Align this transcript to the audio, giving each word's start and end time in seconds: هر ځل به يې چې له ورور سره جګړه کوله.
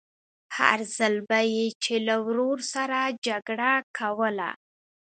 هر 0.57 0.79
ځل 0.97 1.15
به 1.29 1.39
يې 1.53 1.65
چې 1.83 1.95
له 2.07 2.15
ورور 2.27 2.59
سره 2.73 2.99
جګړه 3.27 3.71
کوله. 3.97 4.49